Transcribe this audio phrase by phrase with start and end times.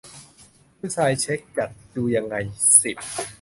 [0.77, 2.35] ผู้ชายเซ็กส์จัด ดูยังไง
[2.81, 2.97] สิบ